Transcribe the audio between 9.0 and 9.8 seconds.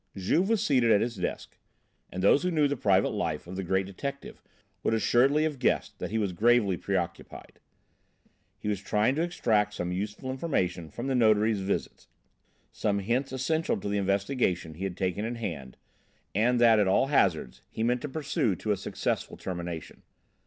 to extract